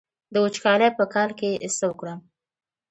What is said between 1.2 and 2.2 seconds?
کې څه وکړم؟